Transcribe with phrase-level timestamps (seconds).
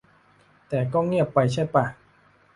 [0.69, 1.85] แต่ก็เงียบไปใช่ป่ะ